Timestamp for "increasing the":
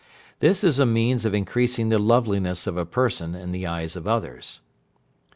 1.35-1.99